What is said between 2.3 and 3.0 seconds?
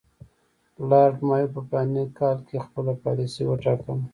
کې خپله